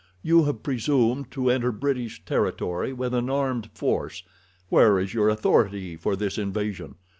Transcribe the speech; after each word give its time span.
You 0.23 0.45
have 0.45 0.63
presumed 0.63 1.29
to 1.29 1.51
enter 1.51 1.71
British 1.71 2.25
territory 2.25 2.91
with 2.91 3.13
an 3.13 3.29
armed 3.29 3.69
force. 3.75 4.23
Where 4.69 4.97
is 4.97 5.13
your 5.13 5.29
authority 5.29 5.95
for 5.95 6.15
this 6.15 6.39
invasion? 6.39 6.95